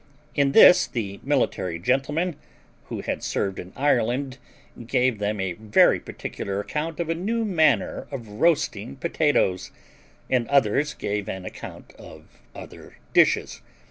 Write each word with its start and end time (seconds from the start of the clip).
In 0.33 0.53
this 0.53 0.87
the 0.87 1.19
military 1.21 1.77
gentleman, 1.77 2.35
who 2.85 3.01
had 3.01 3.21
served 3.21 3.59
in 3.59 3.71
Ireland, 3.75 4.39
gave 4.87 5.19
them 5.19 5.39
a 5.39 5.53
very 5.53 5.99
particular 5.99 6.59
account 6.59 6.99
of 6.99 7.07
a 7.07 7.13
new 7.13 7.45
manner 7.45 8.07
of 8.09 8.27
roasting 8.27 8.95
potatoes, 8.95 9.69
and 10.27 10.47
others 10.47 10.95
gave 10.95 11.29
an 11.29 11.45
account 11.45 11.93
of 11.99 12.25
other 12.55 12.97
dishes. 13.13 13.61